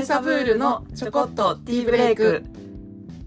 [0.00, 2.42] えサブールのちょこっとティーブレイク。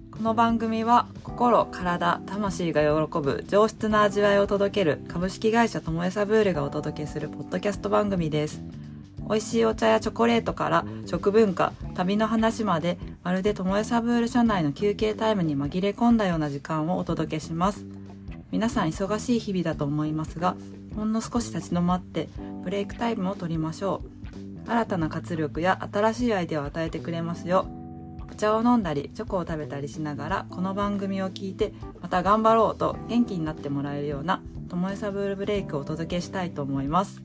[0.10, 8.64] この番組は心体魂が喜ぶ上質な味わいを届ける株式会社ともえサブールがお届けするポッドキャスト番組です。
[9.30, 17.86] 美味しいお茶やチョコレートから食文化旅の話までまるでともえサブール社内の休憩タイムに紛れ込んだような時間をお届けします。
[18.52, 20.56] 皆さん忙しい日々だと思いますが
[20.96, 22.30] ほんの少し立ち止まって
[22.64, 24.23] ブレイクタイムを取りましょう。
[24.66, 27.68] 新たな活力や新しいアイデアを与えてくれますよ。
[28.34, 37.22] お茶を飲んだりチョコを食べたりしながらこの番組を聞いてまた頑張ろうと元気になってもらえるようなともえサブールブレイクをお届けしたいと思います。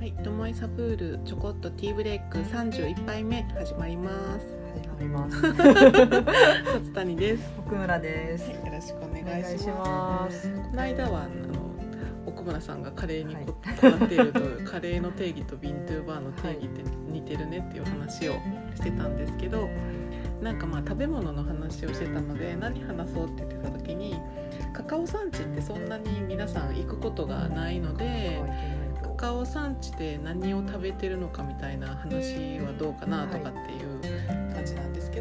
[0.00, 4.65] はい、ともえサブールちょこっとティーブレイク31杯目始まります。
[4.96, 5.36] 始まります。
[5.36, 8.44] 薩谷です、奥村です。
[8.44, 10.50] はい、よろしくおお願いし願ます。
[10.50, 11.30] この間はあの
[12.24, 18.34] 奥村さんがカレーにここだわっていると、カレーの定義とビントゥーバーの定義って似てるねっていう話を
[18.74, 19.68] してたんですけど
[20.40, 24.18] なんかまあ食べ物の話をしてたので何話そうって言ってた時に
[24.72, 28.42] カカオ産地ってそんなに皆さん行くことがないので
[29.02, 33.95] カカオ産地で何を食べてるのかみたいな話はどうかなとかっていう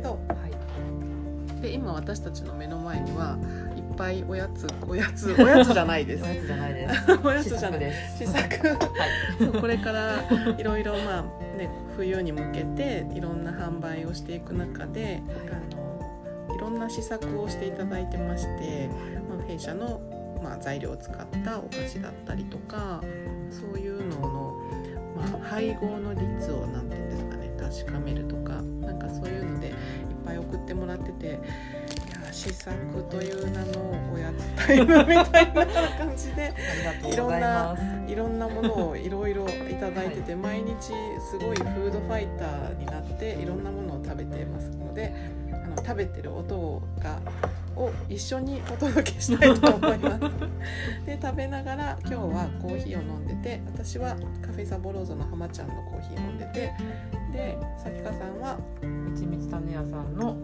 [0.05, 1.61] ど、はい。
[1.61, 3.37] で今私たちの目の前には
[3.75, 6.23] いっぱいおやつおやつ おやつじゃないです。
[6.23, 7.11] おやつじゃないです。
[7.23, 7.79] おやつじゃない。
[7.79, 8.17] です。
[8.19, 8.67] 試作。
[9.39, 10.23] そう これから
[10.57, 15.85] いろいろまあね冬に向けていろんな販売をしていく中で、あの
[16.55, 18.89] いろんな試作をしていただいてまして、
[19.29, 20.01] まあ、弊社の、
[20.43, 23.01] まあ、材料を使ったお菓子だったりとか
[23.49, 24.61] そういうのの、
[25.15, 28.61] まあ、配合の率をなんていうんですかね確かめるとか
[28.97, 29.73] なんかそういうのでいっ
[30.25, 31.37] ぱい送ってもらってていや
[32.31, 32.75] 試作
[33.09, 35.65] という名のおやつタイムみたいな
[35.97, 36.53] 感じで。
[37.03, 40.93] いますいろんなものをいろいろいただいてて、毎日
[41.29, 45.13] すごいフードファイターになっていろんなものを食べてますので
[45.51, 47.19] あの食べてる音が
[47.75, 50.21] を一緒にお届けしたいと思います。
[51.05, 56.71] で食べながら今日はコーヒーを飲んでて私はカフェサボローゾの浜ちゃんのコーヒー飲んでて
[57.35, 58.57] でさきかさんは？
[58.81, 60.37] みちみち種屋さんの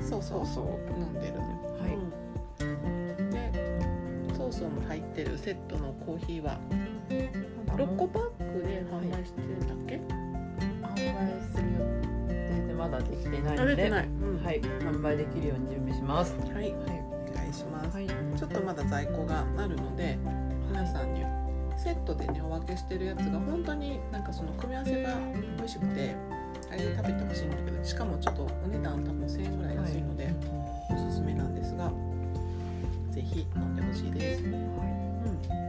[0.00, 0.46] そうそう。
[0.46, 0.64] そう
[1.00, 1.38] 飲んでる。
[1.38, 1.44] は
[1.88, 1.94] い。
[1.94, 2.10] うん
[3.30, 6.58] でソースも入ってるセットのコーヒーは
[7.76, 8.22] ？6個パッ
[8.52, 10.00] クで販売してるんだっけ、
[10.86, 10.96] 販売
[11.52, 11.78] する予
[12.28, 14.44] 定でまだできてないのでうん。
[14.44, 14.60] はい。
[14.60, 16.36] 販売できるように準備します。
[16.36, 16.76] はい、お
[17.34, 18.06] 願いします、はい。
[18.06, 20.18] ちょっとまだ在庫があるので
[20.70, 21.24] 皆さんに
[21.88, 25.18] セットでねお分けしてるやつが本当になんかその組み合わせが
[25.56, 26.14] 美味しくて
[26.70, 30.28] あれで食べてほしいんだけどしかもちょっとお値段多分1000円ぐらい安いので、
[30.90, 31.90] おすすめなんですが
[33.10, 34.44] ぜひ飲んでほしいです。
[34.44, 35.67] うん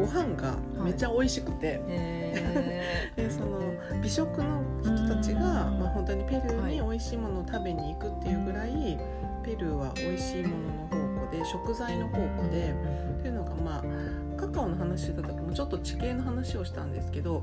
[0.00, 3.60] ご飯がめっちゃ美味しくて、へでその
[4.02, 8.98] 美食の人たちが、まあ、本当にペルーに美味しいものを食べに行くっていうぐらい、
[9.44, 12.74] ペルーは美味しいものの宝庫で食材の宝庫で
[13.18, 17.42] っていうのがまあカカオの話してた時もちょっと地形の話をしたんですけど、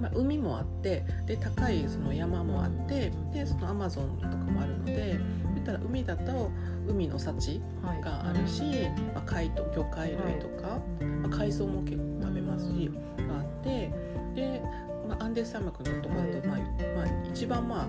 [0.00, 5.20] まあ、海もあってで高いその山もあってでそのアマゾンとかもあるので
[5.60, 6.50] 言ったら海だと
[6.88, 8.00] 海の幸はい。
[8.00, 8.62] があるし、
[9.14, 10.80] まあ、貝と魚介類とか、
[11.22, 12.90] まあ、海藻も結構食べますし、
[13.28, 13.90] があって
[14.34, 14.62] で、
[15.08, 17.88] まあ、アンデス山脈のとかだと、まあまあ、一番まあ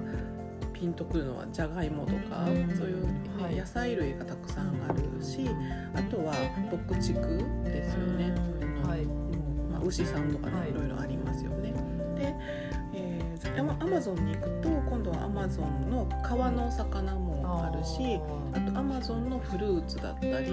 [0.73, 2.75] ピンとくるのはじゃがいもとか、うん。
[2.75, 3.55] そういう、ねはい。
[3.55, 5.49] 野菜類がたくさんあるし
[5.95, 6.33] あとは
[6.87, 7.19] 牧畜
[7.63, 8.33] ですよね。
[8.61, 8.89] うん。
[8.89, 10.71] はいうんまあ、牛さんとかね、はい。
[10.71, 11.71] い、ろいろありますよね。
[12.17, 12.35] で、
[12.93, 13.21] えー
[13.81, 18.19] アマゾンに行くと今度はアマゾンの川の魚もあるし
[18.53, 20.51] あとアマゾンのフルーツだったり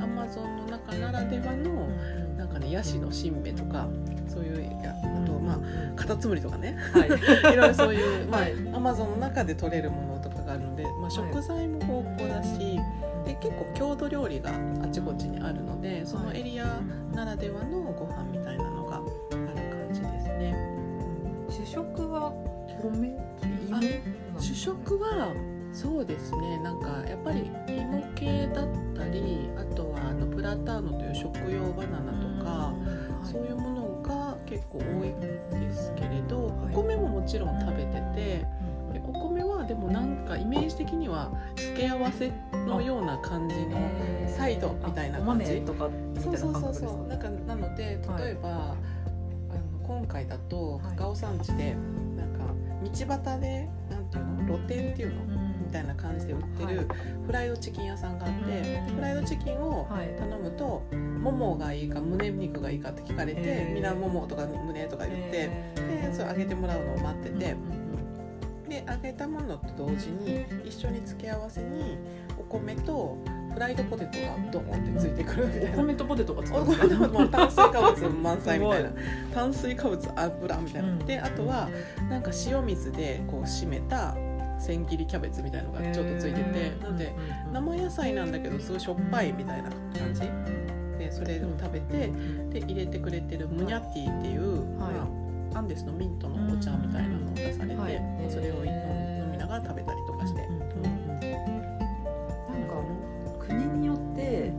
[0.00, 1.88] アマゾンの中ならではの
[2.36, 3.88] なんかねヤシの新芽とか
[4.28, 5.58] そういうやあとまあ
[5.96, 6.76] カタツムリとかね。
[6.92, 7.08] はい。
[7.52, 8.52] いろいろそういう、 まはい。
[8.72, 12.78] あ、アマゾンの中で取れるものとかがあるので、まあ、食材も豊富だし、
[13.24, 14.50] で結構郷土料理が
[14.82, 16.80] あちこちにあるのでそのエリア
[17.14, 19.04] ならではのご飯みたいなのがある
[19.36, 20.54] 感じですね。
[21.50, 22.32] 主食は
[22.82, 23.18] 米？
[24.38, 25.34] 主食は
[25.80, 26.58] そうですね。
[26.58, 32.74] なんかやっぱり芋系だったりあとはあのプラターノという食用バナナとか、
[33.22, 36.74] そういうものが結構多いんですけれど、はい。
[36.74, 38.46] お米ももちろん食べてて
[38.92, 39.00] で
[39.68, 42.32] でもなんかイメージ的には付け合わせ
[42.66, 43.76] のような感じの
[44.26, 47.06] サイドみたいな感じとかそうそうそうそう。
[47.06, 48.78] なんかなので例えば、はい、
[49.50, 51.76] あの今回だと高尾山地で、
[52.16, 52.44] なんか
[52.82, 54.46] 道端でなんていうの？
[54.46, 56.88] 露店っていうの、うんみたいな感じで売ってる
[57.26, 67.56] フライドチキン屋さんがあって、フライドチキンを頼むと、ももがいいか胸肉がいいかって聞かれてみんなももとか胸とか言ってでそれ揚げてもらうのを待ってて。
[68.68, 71.96] で揚げたものと同時に一緒に付け合わせに
[72.38, 73.16] お米と
[73.54, 75.78] フライドポテトがドーンってついてくるみたいな。
[75.78, 76.58] お米とポテトがつく
[77.08, 78.90] もう炭水化物満載みたいな。
[79.34, 81.70] 炭水化物油みたいな、うん、であとは
[82.10, 84.14] なんか塩水でこう締めた
[84.58, 87.14] 千切りキャベツみたいのがちょっとついててなので
[87.52, 90.22] 生野菜なんだけどすごいしょっぱいみたいな感じ。
[90.98, 92.10] でそれを食べて
[92.50, 94.90] で入れてくれてるムニャティっていう、ま
[95.54, 97.76] あ、アンデスのミントのお茶みたいなのを出されて、
[98.28, 100.40] それを飲みながら食べたりとかして。
[100.40, 100.58] なん
[102.66, 102.82] か
[103.46, 104.52] 国によって、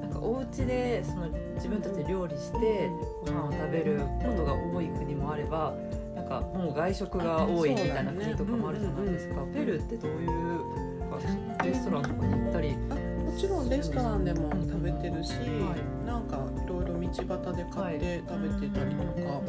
[0.00, 2.88] なんかお家でその自分たちで料理して
[3.26, 5.74] ご飯を食べることが多い国もあれば
[6.30, 10.30] かもう外食が多いみたいな国とかもあるじゃないですか、ペルーってどういう
[11.64, 19.46] レストランとかに行ったりもちろんレストランでも食べてるし、はい、なんかいろいろ道端で買って食べてたりとか、はい、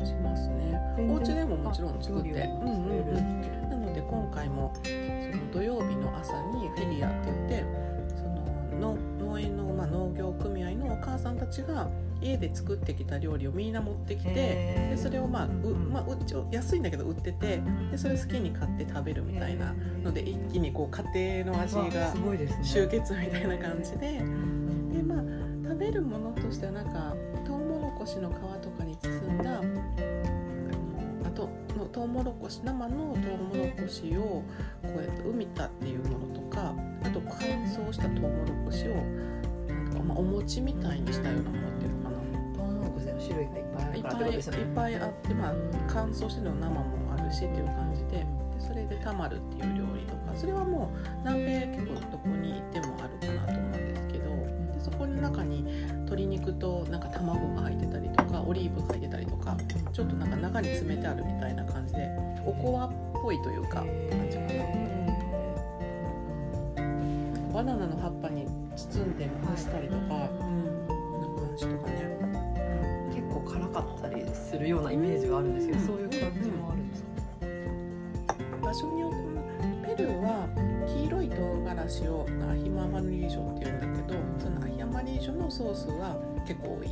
[0.00, 0.72] うん、しますね。
[1.08, 7.64] お家でももちろん作って、うんうんうん、なので今回もその土曜日の朝にフィリアって言って
[8.16, 8.24] そ
[8.78, 11.88] の農園の、まあ、農業組合のお母さんたちが
[12.22, 16.16] 家で作ってきた料理をみんな持ってきてでそれをまあう、まあ、う
[16.50, 17.60] 安いんだけど売ってて
[17.90, 19.72] でそれ好きに買って食べるみたいな
[20.02, 22.14] ので一気にこう家庭の味が
[22.62, 24.18] 集結みたいな感じで。
[24.18, 25.22] で、まあ、
[25.64, 27.14] 食べるものとしてはなんか
[27.44, 28.32] トウモロコシの皮
[28.62, 29.60] とかに包んだ
[31.24, 34.44] あとのトウモロコシ生のトウモロコシをこ
[34.84, 38.92] うやって海田っていうものとかあと乾燥したトウモロコシを
[40.02, 41.71] まあ、お餅みたいにしたようなもの
[43.32, 45.54] 種類がいっぱいあるからいっぱいあって、まあ、
[45.88, 46.84] 乾燥してるの生も
[47.16, 48.26] あるしっていう感じでで
[48.60, 54.30] それでたまるっていう料理とかそれはもう南米結構どこに行ってもあるかなと思うんですけど
[54.74, 59.56] でそこの中に鶏肉となんか卵が入ってたりとかオリーブが入ってたりとか
[59.92, 62.08] ちょっとなんか中に詰めてあるみたいな感じで
[62.44, 64.92] おこわっぽいというか感じかな。
[67.52, 72.01] バナナの葉っぱに包んで蒸したりとか、うん、な感じとかね
[74.62, 77.08] るようなイメージがあるんですけど、そういう感じもあるんですか、
[78.62, 80.48] 場所によってペルーは
[80.86, 81.36] 黄色い唐
[81.66, 86.16] 辛子をアヒママリージョっていうんだけどそのアヒマリージョのソースは
[86.46, 86.90] 結構多い、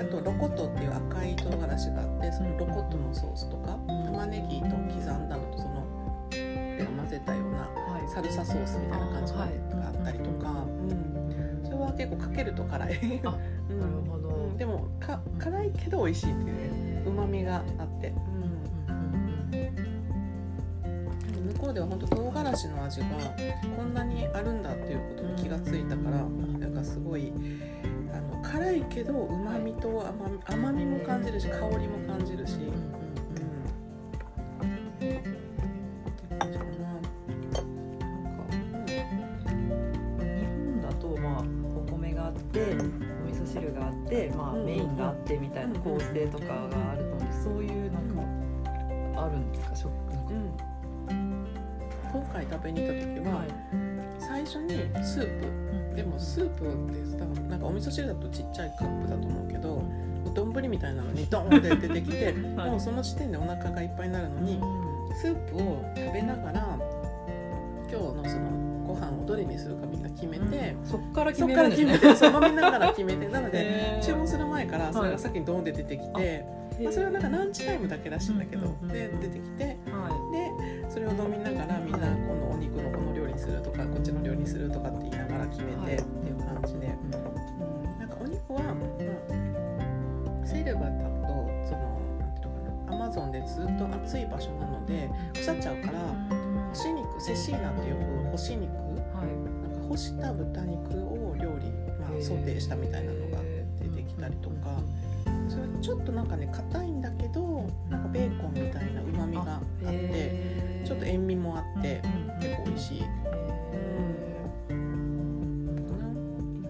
[0.00, 5.86] あとロコットっていう赤い唐辛子があってそのロコットのソースとか玉ねぎと刻んだのとその
[6.96, 7.68] 混ぜたような
[8.12, 10.54] サルサソースみたいな感じがあったりとか、う
[10.92, 13.20] ん、それは結構かけると辛い。
[13.22, 13.38] なる
[14.08, 14.54] ほど。
[14.56, 16.72] でもか辛いけど美味しいっていう
[17.06, 18.12] うまみがあって、
[18.88, 19.04] うん、
[21.52, 23.06] 向こうでは本当唐辛子の味が
[23.76, 23.94] こん。
[23.94, 24.62] なにあるん。
[24.62, 26.24] だっていうことに気がついたからな
[26.66, 26.74] ん。
[26.74, 27.32] かすごい
[28.12, 32.58] あの辛いけどうまみと甘み甘みも感じるし香りも感じるし。
[44.08, 46.95] で、まあ、メインがあってみたいな構成とかがあ
[47.46, 49.76] そういうなんかあるんですか？
[49.76, 49.90] 食
[51.08, 51.46] うん、
[52.12, 53.48] 今回食べに行った時は、はい、
[54.18, 54.72] 最初に
[55.04, 59.82] スープ、でもスープって多分なんかお味噌汁だとちっちゃいカップだと思うけど
[60.34, 64.60] 丼みたいなのにドーンって出てきて、 はい、もうその時点でお腹がいっぱいになるのに、
[65.14, 66.78] スープを食べながら
[67.88, 68.50] 今日のその
[68.86, 76.46] ご飯をどれにするかみんな決めて、うん、そっから決めるんです、ね、そっから決めてそう飲みながら決めてなので注文する前からそれが先にドーンって出てきて、はい、
[76.82, 79.72] まあ、それはなんかランチタイムだけらしいんだけど、で出てきて、はい、
[80.32, 88.70] でそれを飲みながらみんなこのお肉のこの料理にするとかこっちの料理にするとかって言いながら決めて、っていう感じで、うん、なんかお肉は、ま
[90.42, 91.28] あ、セルバだと
[91.64, 96.46] そのなんていうのかなアマゾンでずっと暑い場所なので腐っちゃうから。
[96.76, 97.96] 干し肉セシーナっていう
[98.30, 98.70] 干し肉、
[99.16, 99.26] はい、
[99.62, 103.38] なんか干した豚肉を料理、まあ、ソテーしたみたいなのが
[103.80, 104.56] 出てきたりとか。
[105.80, 112.02] ちょっとなんかね硬いんだけどなんかベーコンみたいなうまみがあってちょっと塩味もあって
[112.40, 113.04] 結構美味しい。
[114.70, 116.66] うん、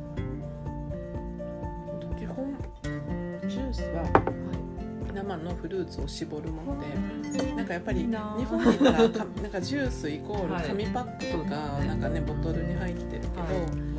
[2.19, 2.55] 基本
[3.49, 4.03] ジュースは
[5.15, 6.87] 生生のフルーツを絞るもので
[7.55, 11.51] なんかやっぱり日本にいたらかなんかジュースイコールはい紙パックとか、
[11.85, 13.49] なんかねボトルに入ってるけど、な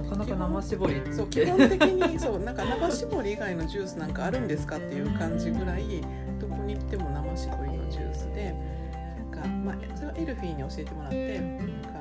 [0.07, 6.01] かなか生搾りそう基本的にそうなんか生搾り以外のジュースなんかあるんですかっていう感じぐらい
[6.39, 8.55] どこに行っても生搾りのジュースで
[9.17, 11.97] なんか、まあ、それはエルフィーに教えてもらってなんか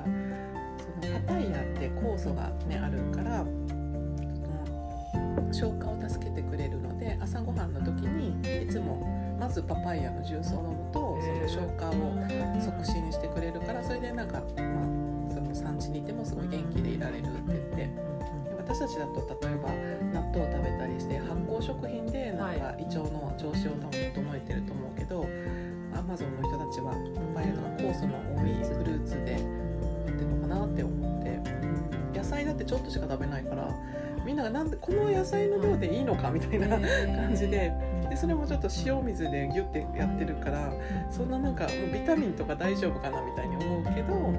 [1.01, 3.45] そのパパイヤって酵素が、ね、あるから
[5.53, 15.06] 消化を助けてくれるので朝ごはんの時にいつもまずパパイヤのジュースを飲むとその消化を促進してくれるからそれでなんか、まあ、
[15.57, 17.77] 産地にいてもすごい元気でいられるって言って。
[17.77, 17.91] で
[18.59, 19.71] 私たちだと例えば
[20.13, 23.91] 納豆を食べたりして発酵食品でなんか胃腸の調子を整
[24.35, 25.25] えてると思うけど、
[25.95, 26.93] アマゾンの人たちは
[27.35, 31.41] パパイヤとか酵素の多いフルーツでやってるのかなって思って。
[32.19, 33.69] 野菜だってちょっとしか食べないから
[34.25, 37.73] みんながなんでこの野菜の量でいいのかみたいな感じで。
[38.09, 40.73] でそれもちょっと塩水でギュッてやってるから
[41.11, 44.33] そんななんかもうビタミンとか大丈夫かなみたいに思うけど、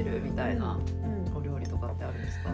[0.00, 2.50] ってるみたいなうんお料理とかってあるんですか？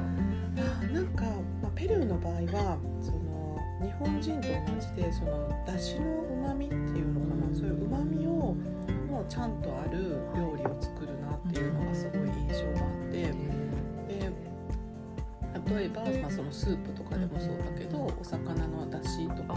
[0.92, 1.24] なんか、
[1.62, 8.30] まあ、ペルーの場合はその日本人と同じでその出汁のうまみっていうのかな、そういううまみを
[9.10, 13.34] もうちゃんとある料理を作るなっていうのがすごい印象があってで
[15.76, 19.56] 例えば、まあ、そのスープとかでもそうだけどお魚の出汁とか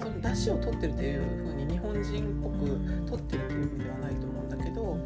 [0.00, 2.56] その出汁を取ってるっていう風に日本人っぽく
[3.06, 4.98] 取ってるっていう意味ではないと思うんだけど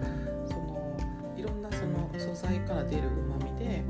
[2.18, 3.82] 素材から出るうまみで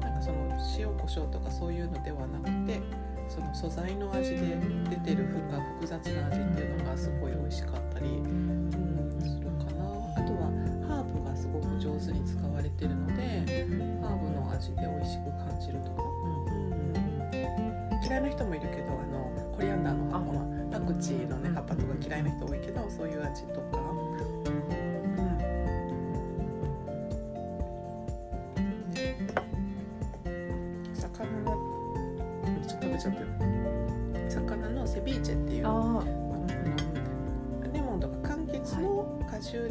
[0.00, 2.80] なんかその塩コショウとかそういうのではなくて
[3.28, 9.84] その素材の味で出てるふが複雑な味っていうのがすごい美味しかったり、うん、するかな。
[10.16, 10.50] あとは
[10.88, 13.22] ハーブがすごく上手に使われてるので
[14.02, 17.36] ハーブの味で美味しく感じるとか、う
[17.96, 24.05] ん、嫌いな人もいるけどあのコリアンダーの葉っぱパクチーの、ね、葉っぱとか嫌いな人多いけどそういう味とか。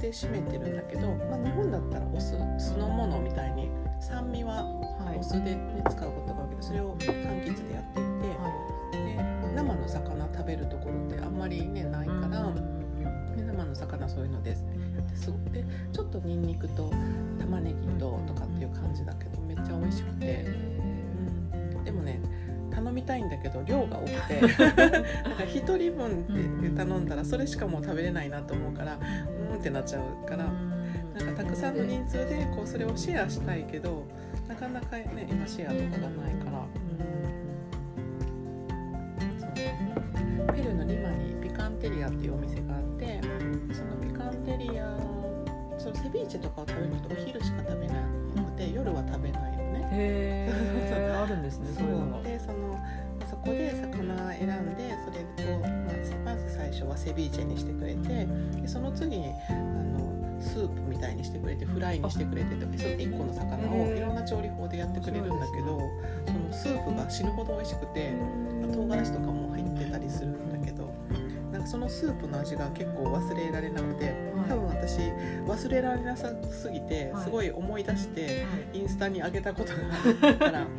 [0.06, 3.70] で締めてるんだけど、まあ、日本だったらお酢酢の物みたいに
[4.00, 4.64] 酸味は
[5.18, 7.08] お酢で、ね、使うことがあるけどそれを柑
[7.46, 8.04] 橘でやってい
[8.92, 12.52] てで生の魚食べるところってあんまりねないから、
[13.36, 14.66] で生の魚そういうのです。
[15.10, 16.92] ですごでちょっとニンニクと
[17.40, 20.46] 玉ねぎととかっていう感じだけどめっちゃ美味しくて、
[21.54, 22.20] うん、でもね
[22.70, 24.42] 頼みたいんだけど量が多くて。
[24.44, 28.98] なんか1人分で頼んだらそれしかもう食べれないなと思うから
[29.40, 34.06] うんってなっちゃうからなんかたくさんの人数でこうそれをシェアしたいけど
[34.48, 36.66] なかなかね今シェアとかがないから。
[40.54, 43.20] ペルーのリマにピカンテリアっていうお店があって
[43.74, 44.98] そのピカンテリア
[45.78, 47.94] そのセビーチェとかを食べるのとお昼しか食べな
[48.44, 49.90] くて夜は食べないのね。
[49.92, 52.24] へえあるんですね そう。
[52.24, 53.05] でそのそ
[53.46, 58.28] こで魚選んでそれを、まずまず最初はセビーチェにしてくれて
[58.62, 65.80] でその次にあのスープみたいにしてくれてフライにしてくれてとかその1個の魚をいろんな調理法でやってくれるんだけど
[66.26, 68.14] そのスープが死ぬほど美味しくて
[68.74, 70.94] 唐辛子とかも入ってたりするんだけど
[71.52, 74.14] なんかそのスープの味が結構忘れられなくて
[74.48, 75.00] 多分私
[75.48, 77.24] 忘れられなさすぎてはい。
[77.24, 78.26] すごい思い出して。
[78.26, 78.32] は
[78.74, 78.80] い。
[78.80, 79.80] インスタに上げたことが
[80.24, 80.66] あるから、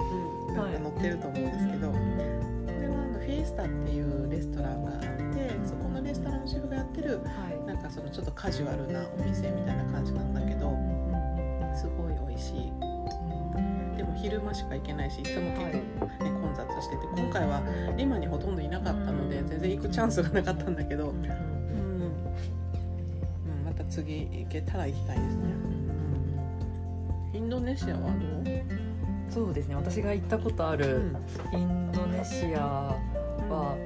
[0.48, 1.92] うん、なんか載ってると思うんですけど、
[3.46, 5.04] スタっていうレストランがあって
[5.64, 7.66] そこのレストランのシェフがやってるはい。
[7.66, 10.70] なんかそのちょっとカジュアルなお店みたいな感じなんだけど
[11.74, 12.72] すごい美味しい。
[13.96, 17.62] でも昼間しか行けないしいつも結構、ね混雑してて今回は
[17.96, 21.24] リマにほとんどいなかったので全然行くチャンスがなかったんだけど、うん。
[21.24, 21.30] うん、
[23.64, 25.42] また次行けたら行きたいですね。
[27.34, 28.12] インドネシアはどう？
[29.28, 29.74] そうですね。
[29.74, 31.12] 私が行ったことある
[31.52, 32.96] インドネシア
[33.48, 33.76] は、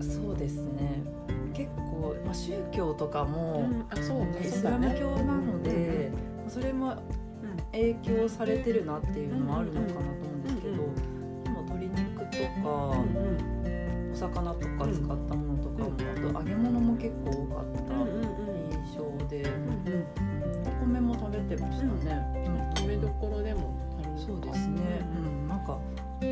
[0.00, 1.02] そうですね。
[1.54, 6.10] 結構、まあ、宗教とかうもん、あそうかイスラム教なので、
[6.48, 6.96] それも
[7.72, 10.94] 影響されてるなっていうのもあるのかなと思うんですけど、うん
[11.44, 12.68] でも鶏肉とうんか、
[14.12, 18.22] お魚とか使ったものとかも、あと揚げ物も結構多かったうんうんうん。
[18.72, 20.04] 印象で、うん
[20.66, 22.44] お米も食べてましたね。
[22.46, 22.84] うん。
[22.84, 23.76] 止めどころでも
[24.16, 26.24] そうですね、うん、なんかあ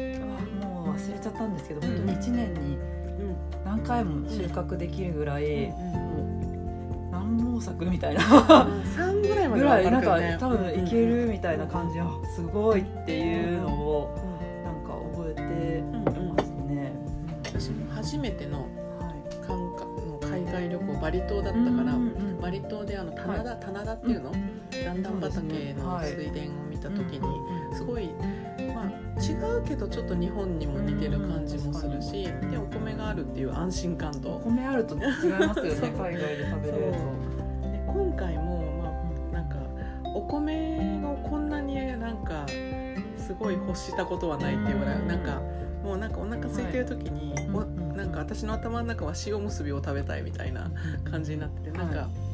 [0.66, 1.96] もう忘れちゃったんですけど、うん。
[1.96, 3.36] 本当に1年にうん。
[3.64, 8.20] 何回も収穫できるぐらい、うんもう何三毛作みたいな。
[8.22, 14.14] 3ぐらいまでぐらいなんか多分いけうんるみたいな感じあすごいっていうのを
[14.64, 15.82] なんか覚えて
[16.34, 16.92] ますね。
[17.44, 18.66] 私も初めてのは
[19.10, 19.46] い。
[19.46, 21.64] 韓国の海外旅行バリ島だったから、う
[21.98, 24.30] んうんバリ島であの棚田、棚田っていうの、
[24.84, 28.10] 段々畑の水田を見た時に、すごい、
[28.87, 34.40] まあ、違うけどちょっと日本にも似てる感じもするし、でお米があるっていう安心感おと。
[34.45, 36.93] 米あると違いますよね海外で食べる
[37.73, 38.62] で今回も、
[39.33, 39.57] まあ、なんか
[40.05, 42.47] お米をこんなになんか
[43.16, 45.40] すごい欲したことはないっていうぐらい、うんなんか
[45.83, 50.69] もうなんかお腹空いてる時に、おうんなんか私の頭の中は塩むすびを食べたいみたいな
[51.09, 52.25] 感じになっててなんか、お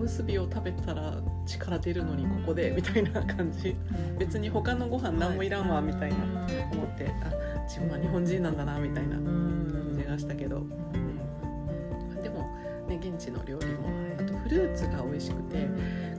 [0.00, 1.14] むすびを食べたら
[1.46, 3.76] 力出るのにここでみたいな感じ。
[4.18, 6.40] 別に他のご飯何もいらんわみたいな。
[6.72, 7.30] 思ってあ
[7.66, 12.50] 自分は日本人なんだなみたいな感じがしたけど、うん、でも、
[12.88, 13.88] ね、現地の料理も
[14.18, 15.68] あとフルーツが美味しくて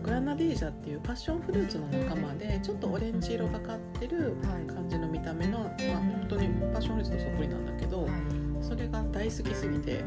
[0.01, 4.35] グラナディージャっていうパッションフルーツの仲間でちょっとオレンジ色がかってる
[4.67, 8.07] 感じの見た目の、まあ、本当にパッションフルーツとそっくりなんだけど
[8.61, 10.03] それが大好きすぎて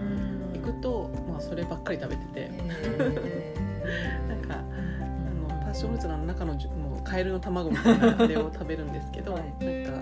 [0.55, 2.51] 行くと、まあ、そればっかり食べてて
[4.29, 9.43] なんかあのパッションフルーツの中のもうカエルの卵みたいなあれを食べるんですけど、はい。
[9.43, 9.99] なんか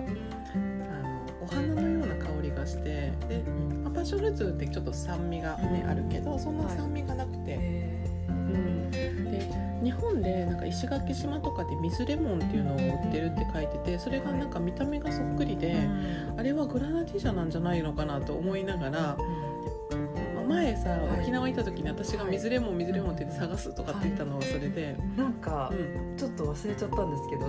[0.91, 3.45] あのお花のような香りがしてで、
[3.83, 7.57] まあパッションフルーツってちょっと酸味が、ねあるけどそんな酸味がなくて、
[8.29, 8.91] うん。
[8.91, 15.77] で日本でなんか石垣島とかで水レモンっていうのを売ってるって書いててそれがなんか見た目がそっくりで、
[16.37, 19.17] あれはグラナディージャなんじゃないのかなと思いながら。
[20.53, 21.21] まあ前さ、はい。
[21.21, 26.17] 沖縄行った時に私が水レモン水レモンって探すとかって言ったのはそれで、なんかうん。
[26.17, 27.47] ちょっと忘れちゃったんですけど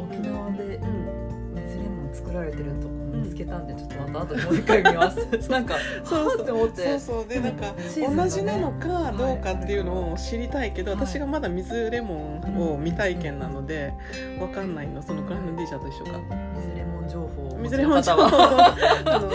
[0.00, 1.28] 沖縄でうん。
[1.54, 5.18] 水レモン作られてるとこ見つけたんでちょっとまた後でもう一回見ます。
[5.50, 6.26] なんかそうそう。
[6.26, 6.82] はあって思って。
[6.82, 7.28] そうそう。
[7.28, 8.16] でなんかね。
[8.16, 11.00] 同じなのかどうかっていうのを知りたいけど、はい。
[11.00, 13.92] 私がまだ水レモンを未体験なので
[14.40, 15.02] わかんないの。
[15.02, 16.20] そのグランディージャと一緒か。
[16.56, 19.28] 水レモン情報を水レモン情報は あの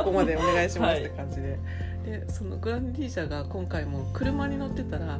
[0.00, 1.58] ここまでお願いしますって感じで、
[2.06, 5.18] でそのグランディージャが今回も車に乗ってたら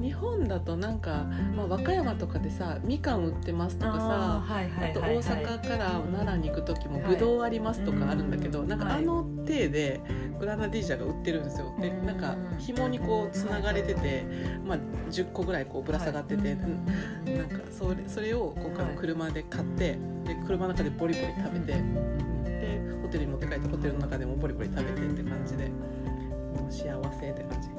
[0.00, 5.16] 日本だとなんか、まあ、和歌山とかでさみかん売ってますとかさはいはあといはい。
[5.18, 10.00] 大阪から奈良に行く時もぶどうありますとかあるんだけど、はいなんかあの体で
[10.40, 11.72] グラナディージャが売ってるんですよ。
[11.80, 14.24] でうんなんか紐にこうつながれてて、
[14.66, 14.78] まあ、
[15.10, 16.84] 10個ぐらいこうぶら下がってて、うん。
[17.36, 21.66] なんかそれそれを今回も車で買ってで車の中でボリボリ食べて
[22.44, 25.00] でホテルに持って帰ってホテルの中でもボリボリ食べて
[27.18, 27.68] せって感じ。
[27.68, 27.72] ち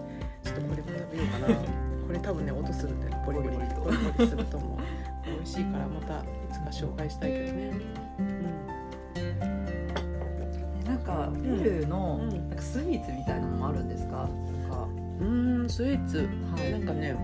[0.49, 1.55] ょっとこれも食べようかな。
[2.07, 3.81] これ多分ね音するんでボリボリボリボリと。
[3.81, 4.79] ボリすると思う。
[5.25, 7.71] 美味しいからまたいつか紹介したいけどね、
[10.85, 12.29] なんかペルーのうん。
[12.29, 14.17] なんかスイーツみたいなのもあるんですか？
[14.17, 14.27] なん
[14.69, 14.87] か。
[15.19, 16.17] うん、スイーツ。
[16.17, 16.71] はい。
[16.71, 17.15] なんかね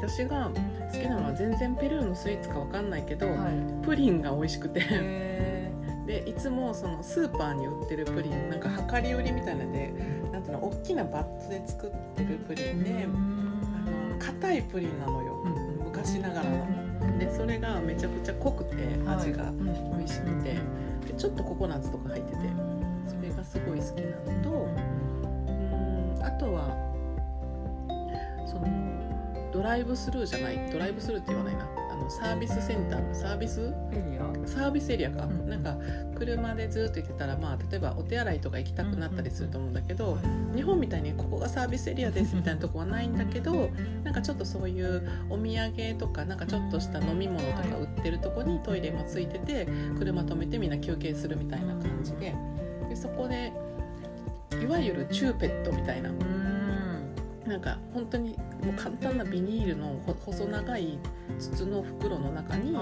[0.00, 0.50] 私が
[0.92, 3.84] 好きなのは全然ペルーのスイーツかわかんないけど、はい。
[3.84, 4.80] プリンが美味しくて。
[4.80, 4.84] へ
[6.06, 9.94] でいつもそのスーパーに売ってるプリンなんか量り売りみたいなので
[10.32, 13.06] なんていうの大きなバットで作ってるプリーンで、
[14.18, 15.44] 硬いプリンなのよ、
[15.84, 17.18] 昔ながらの。
[17.18, 19.50] でそれがめちゃくちゃ濃くて味が。
[19.52, 20.54] 美味しくて、
[21.06, 22.38] でちょっとココナッツとか入ってて
[23.06, 26.68] それがすごい好きなのとうーんあとは
[28.46, 28.66] その
[29.52, 31.64] ドライブスルーじゃないドライブスルーって言わないな。
[31.64, 31.66] あ
[32.04, 33.72] のサービスセンターのサービス？
[33.90, 34.24] ペリア。
[34.46, 35.48] サービスエリアか、うん。
[35.48, 35.76] なんか
[36.16, 40.18] 車でずっと行ってたら、まあ、例えばお手洗いとか行きたくなったりすると思うんだけど、
[40.54, 43.70] 日本みたいにここがサービスエリアですみたいなとこはないんだけど
[44.04, 49.66] なんかちょっとそういうお土産とかなんかちょっとした飲み物とか売ってるとこにトイレもついてて
[49.98, 52.34] 車止めてみんな休憩するみたいな感じで。
[52.88, 53.52] でそこで
[54.62, 56.10] いわゆるチューペットみたいな
[57.46, 60.98] なんか本当にもう簡単なビニールのほ細長い
[61.38, 62.72] 筒の袋の中に、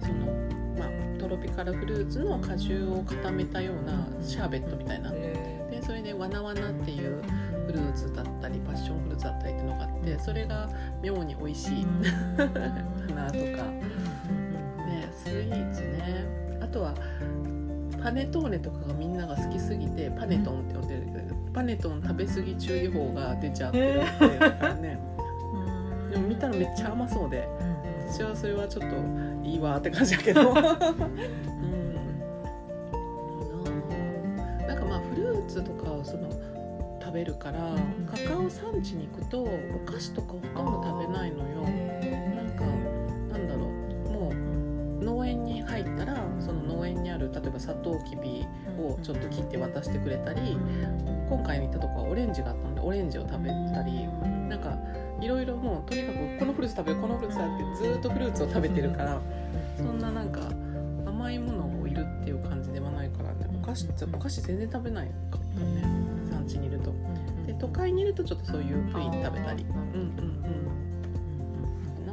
[0.00, 0.32] その
[0.78, 5.10] まあ、トロピカルフルーツの果汁を固めたようなシャーベットみたいな。
[5.12, 7.22] でそれでワナワナっていう
[7.66, 10.68] フルーツだったりパッションフルーツだったりっていうのがあってそれが
[11.02, 11.84] 妙に美味しい。
[12.36, 12.46] か
[13.14, 16.26] なとか、ね、スイーツね。
[16.60, 16.94] あとは
[18.02, 24.98] パネトーネとかがみんなが好きすぎてパネトンって呼んでるけどパネトン食べ過ぎ注意報が出ちゃってるってだからね
[26.10, 27.48] でも見たらめっちゃ甘そうで
[28.10, 28.96] 私はそれはちょっと
[29.48, 30.50] いいわって感じだけど。
[30.50, 30.56] うん。
[34.66, 36.28] なんかまあフルーツとかをその
[37.00, 37.58] 食べるから
[38.10, 39.46] カカオ産地に行くとお
[39.86, 41.62] 菓子とかほとんど食べないのよ。
[41.62, 42.64] なんか
[43.32, 44.10] なんだろう。
[44.10, 44.32] も
[45.00, 46.24] う農園に入ったら
[46.90, 48.46] その農園にある例えばサトウキビ
[48.78, 50.56] をちょっと切って渡してくれたり
[51.28, 54.08] 今回に行ったとこはオレンジがあったのでオレンジを食べたり
[54.48, 54.76] なんか
[55.20, 59.20] いろいろもうとにかくこのフルーツ食べるこのフルーツ食べてずっとフルーツを食べてるから
[59.76, 60.40] そんななんか
[61.06, 63.46] 甘いものをいるっていう感じではないからね。
[63.62, 65.82] お菓子お菓子全然食べないかったね。
[66.30, 66.92] 産地にいると。
[67.46, 69.64] で都会にいるとちょっとそういうプリン食べたり。
[69.64, 70.52] うんうんう
[72.02, 72.06] ん。
[72.06, 72.12] な？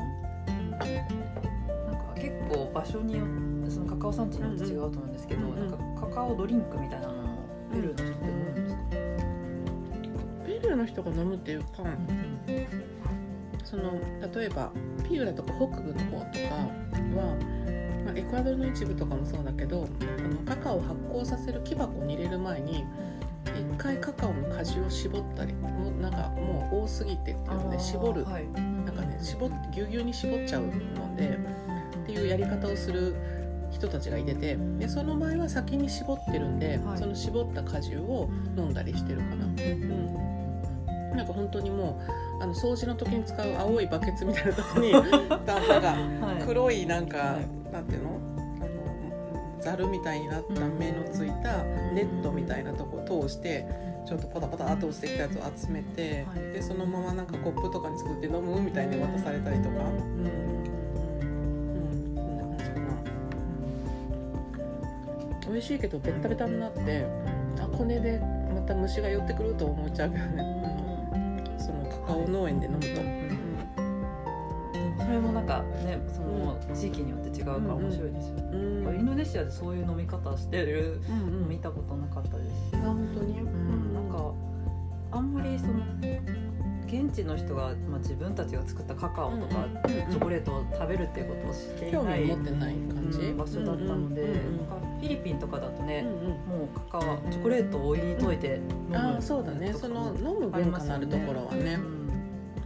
[0.70, 5.70] んか結構場所によってそのカカオ産地によって違うと思うんですけど、うんうん。
[5.70, 7.38] なんかカカオドリンクみたいなのを
[7.72, 8.82] ペルーの人って飲むんですか、
[10.46, 11.68] ペルーの人が飲むっていうか
[13.64, 14.00] その
[14.34, 14.72] 例えば
[15.04, 17.38] ピューラとか北部の方とかは、
[18.06, 22.86] まあ、エクアドルの一部とかもそうだけどあのカカオを発酵させる木箱に入れる前に
[23.46, 31.38] 一回カカオの果汁を絞ったりもうなんかもう多すぎてっていうので絞るはい、なんかね絞ってぎゅうぎゅうに絞っちゃうので
[32.04, 33.16] っていうやり方をする
[33.72, 36.98] 人たちがいててでその場合は先に絞ってるんで、はい。
[36.98, 39.46] その絞った果汁を飲んだりしてるかな。
[39.46, 40.38] うん
[41.16, 42.00] なんか本当にも
[42.40, 46.46] うあの掃除の時に使う青いバケツみたいなとこに なんかはい。
[46.46, 47.74] 黒いなんか、はい。
[47.74, 48.38] なんていうの？
[49.60, 53.66] ざるみたいになった目のついたネットみたいなとこを通して
[54.08, 56.40] ちょっとパタパタっと落ちてきたやつを集めて、はい。
[56.54, 60.47] でそのままなんかコップとかに作って飲むみたいに渡されたりとか、うんうん、
[65.58, 67.04] 美味しいけどベッタベタになって
[67.60, 68.22] あこれで
[68.54, 70.44] また虫が寄ってくると思っちゃうけどね、
[71.50, 72.88] うん、そのカカオ農園で飲むと。
[75.04, 78.88] それもなんかねその地域によって違うから面白いですよね、うん。
[78.88, 79.00] うん。
[79.00, 82.70] インドネシアでそういう飲み方してるの見たことなかったです。
[82.70, 84.34] し、あ本当に、うんなんか
[85.12, 85.74] あんまりその
[86.86, 94.58] 現地の人が、まあ、自分たちが作ったカカオとか、うんうんチョコレートを食べるっていうことをしてい興ない味を持ってない感じ、うん場所だったので、うんうん。
[94.58, 96.18] なんかフィリピンとかだとね、うんうん。
[96.60, 99.72] もうカカオチョコレートをお湯に溶いて飲む、ああそうだね。
[99.74, 101.76] その飲む文化のあるところはね。
[101.76, 102.08] うん。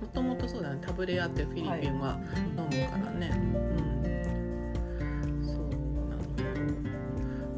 [0.02, 0.80] もともとそうだね。
[0.82, 2.18] タブレアってフィリピンは
[2.58, 3.42] 飲むからね、うん。
[5.46, 5.56] そう
[6.10, 6.22] なの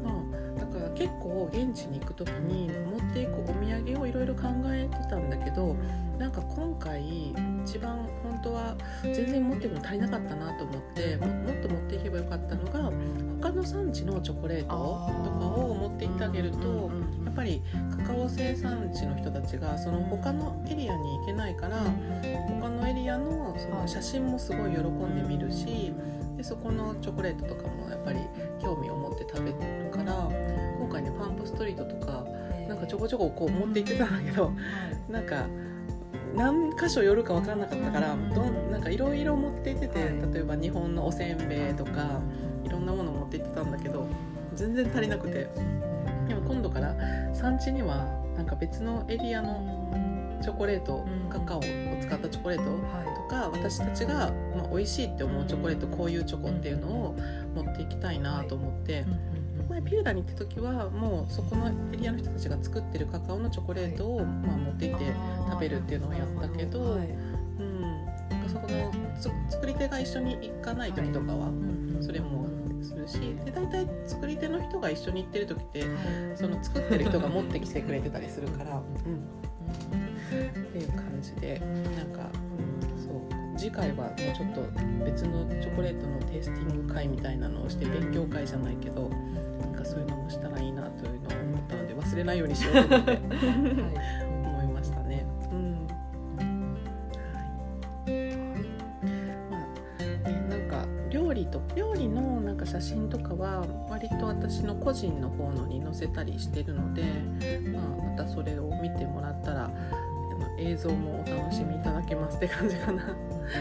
[0.04, 0.10] ま
[0.56, 5.76] あだから結構現地に行く時に持っていくお土産をいろいろ考えてたんだけど
[6.18, 7.34] なんか今回
[7.64, 11.68] 一番本当は全然持っていくの足りなかったなと思ってももっと
[13.74, 16.90] 産地のチョコレートとかを持って行ってあげると
[17.24, 17.60] やっぱり
[17.98, 21.78] カカオ生産地の人たちがその他のエリアに行けないから
[22.60, 25.92] 他のエリアのその写真もすごい喜んで見るし
[26.36, 28.20] でそこのチョコレートとかもやっぱり
[28.62, 29.56] 興味を持って食べる
[29.90, 30.28] から
[30.78, 32.24] 今回ねパンプストリートとか
[32.68, 34.52] なんかちょこちょここう持って行ってたんだけど
[35.08, 35.46] なんか
[36.34, 40.32] 何箇所寄るか分からなかったからどんなんかいろいろ持って行ってて、はい。
[40.32, 42.20] 例えば日本のおせんべいとか
[43.36, 44.06] って行ってたんだけど
[44.54, 45.48] 全然足りなくて。
[46.28, 46.94] でも今度から
[47.34, 51.30] 産地にはなんか別のエリアのチョコレート、うん。
[51.30, 51.62] カカオを
[52.00, 57.16] 使ったチョコレートはとか私たちが、まあ、美味しいって思うチョコレートこういうチョコっていうのを
[57.54, 59.04] 持っていきたいなと思って、い
[59.70, 65.04] 前ピューラに行った時はもうそこのエリアの人たちが作ってるカカオのチョコレートを、まあ、持っていって
[65.50, 67.08] 食べるっていうのをやったけど、はい。
[67.58, 71.50] うん、なんかそこのつ作り手が一緒に行かない時とかは
[72.00, 72.46] それも
[72.84, 75.84] するしで大体作り手の人が一緒に行ってる時って
[76.34, 81.60] その作ってる人が持ってきてくれてたりするから、うん、っていう感じで
[81.96, 82.30] なんか、
[82.92, 83.44] うん、そう。
[83.56, 84.60] 次回はもうちょっと
[85.04, 89.08] 別のチョコレートのテイスティング会みたいなのをして勉強会じゃないけど
[89.60, 93.16] なんかそういうのもしたらいいなというのを思ったので忘れないようにしようと思って。
[93.16, 94.23] 思 い
[103.18, 107.04] とかは割と私の個人の方のに載せたりしてるので、
[107.72, 107.82] まあ、
[108.16, 109.70] またそれを見てもらったら
[110.58, 113.04] 映像もお楽しみいただけますって感じかな。
[113.04, 113.16] う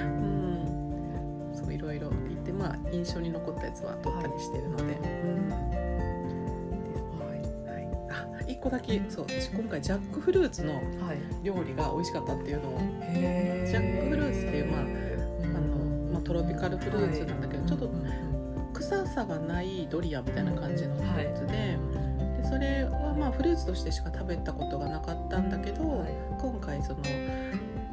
[0.07, 4.83] ん、そういろいろ言ってまあ印象に残ったやつは撮ったりしてるので。
[4.83, 4.87] う
[5.27, 5.49] ん。
[5.49, 5.55] で
[6.95, 7.05] す。
[7.67, 10.83] はい、あ一個だけそう私今回ジャックフルーツのはい。
[11.43, 12.79] 料理が美味しかったっていうのを。
[12.79, 14.83] ジャックフルーツっていうまああ
[15.59, 17.91] の、まあ、トロピカルフルーツなんだけど、ちょっと
[18.93, 21.77] 臭さがないドリアンみたいな感じのフルーツで,、で
[22.47, 26.09] それはまあフルーツとしてしか食べたことがなかったんだけど、はい。
[26.39, 26.99] 今回その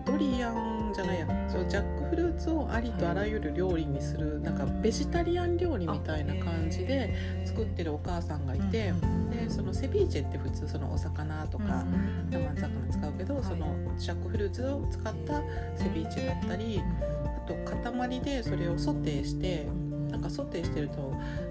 [0.05, 8.93] ドリアンじゃないやジャックフルーツをありとあらゆる料理にする、なんかベジタリアン料理みたいな感じで作ってるお母さんがいて、
[9.31, 11.85] でそのセビーチェって普通そのお魚とか、
[12.31, 13.45] 生魚使うけど、はい。
[13.45, 15.43] そのジャックフルーツを使った
[15.77, 16.83] セビーチェだったり
[17.25, 19.67] あと塊でそれをソテーして
[20.11, 20.96] なんかソテーしてると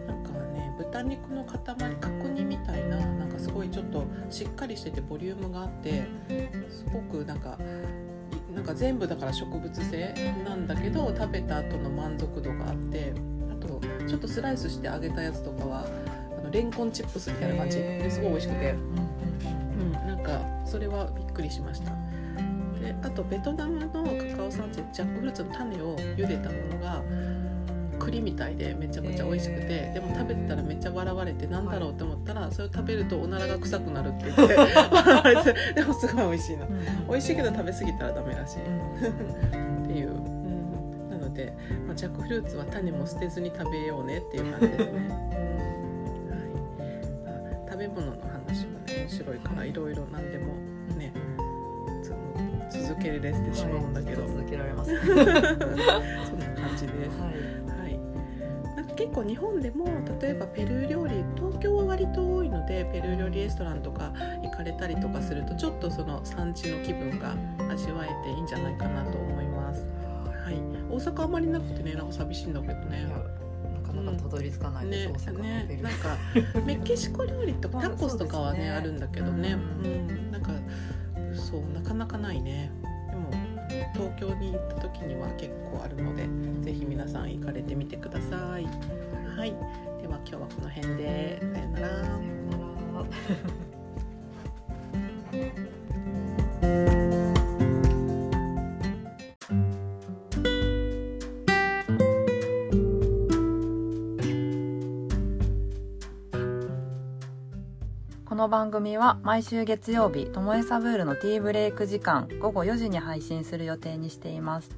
[0.07, 1.59] なんかね豚肉の塊
[1.95, 6.07] 角煮みたいななんかすごいちょっとしっかりしててボリュームがあって
[6.69, 7.57] すごくなんか
[8.51, 10.13] いなんか全部だから植物性
[10.45, 13.13] なんだけど食べた後の満足度があって
[13.51, 15.85] あとちょっとスライスして揚げたやつとかは
[16.37, 17.77] あのレンコンチップスみたいな感じ。
[17.77, 18.75] ですごい美味しくて、う
[19.83, 21.91] ん、なんかそれはびっくりしました。
[22.79, 27.03] であとベトナムのカカオ産地ジャックフルーツの種を茹でたものが
[28.09, 36.67] 栗みたいでめちゃくちゃ美味しくてでも食べてたらめっちゃ笑われてなんだろうって思ったらそれを食べるとおならが臭くなるって言って 笑われてでもすごい美味しいの。
[37.07, 38.59] 美味しいけど食べ過ぎたらダメらしい。
[38.59, 38.61] っ
[39.87, 41.53] ていう、うん、なので、
[41.87, 45.09] まあ、ジャックフルーツは種も捨てずに食べようねっていう感じですね、
[47.67, 49.73] 食べ物の話はね面白いからい。
[49.73, 50.53] ろいろ何でも
[50.97, 51.13] ね
[52.69, 54.95] つ続けれてしまうんだけど、はい続けられます。
[55.05, 57.19] そんな感じです。
[57.19, 57.58] はい。
[58.99, 59.85] 結構日本でも
[60.19, 64.11] 例えばペルー料理東京は割と多いのでペルー料理レストランとか
[64.43, 67.33] 行かれたりとかするとちょっとその産地の気分が
[67.71, 69.87] 味わえていいんじゃないかなと思います。
[70.43, 70.55] はい、
[70.89, 73.05] 大阪あまりなくてねなんか寂しいんだけどね。
[73.05, 75.29] なかなかたどり着かないでねす。
[75.29, 80.51] 大阪のねペルー なんかメキシコ料理とかタコスとかはねまああるんだけどね、ううん、なんか
[81.33, 82.69] そうなかなかないね
[83.93, 86.23] 東京に行った時には結構あるので
[86.63, 88.65] ぜひ皆さん行かれてみてください。
[89.37, 89.51] はい。
[90.01, 91.39] では今日はこの辺で。
[91.39, 91.87] さよなら。
[91.89, 92.09] さよ
[95.33, 95.68] なら。
[108.39, 114.69] の番組は毎週月曜日ともえサブールのティーブレイク時間午後4時に配信する予定にしています。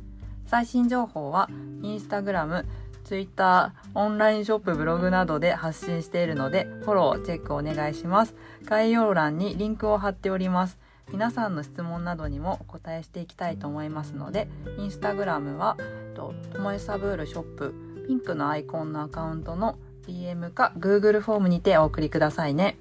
[0.47, 1.47] 最新情報は
[1.83, 2.65] インスタグラム
[3.03, 8.33] ツイッターオンラインショップブログなどで発信しているのでフォローチェックお願いします。
[8.65, 10.79] 概要欄にリンクを貼っております。
[11.11, 14.47] 皆さんの質問などにもお答えしていきたいと思いますので
[14.79, 15.77] インスタグラムは
[16.15, 17.75] ともえサブールショップ
[18.07, 22.79] ピンクのアイコンのアカウントの DM か Google フォームにてお送りくださいね。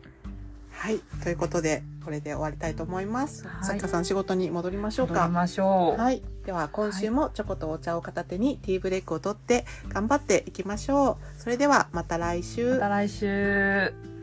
[0.81, 0.99] はい。
[1.23, 3.81] ということでこれで終わりたいと思います、はい。
[3.81, 5.13] さん仕事に戻りましょうか。
[5.13, 11.41] 戻りましょう、はい、では今週もチョコとお茶を片手にティーブレイクを取って頑張っていきましょう。
[11.41, 12.73] それではまた来週。
[12.73, 14.20] また来週